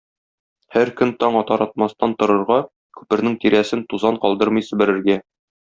[0.75, 2.59] һәр көн таң атар-атмастан торырга,
[3.01, 5.21] күпернең тирәсен тузан калдырмый себерергә.